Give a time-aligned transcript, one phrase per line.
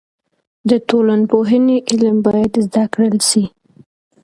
[0.69, 3.43] د ټولنپوهنې علم باید زده کړل سي.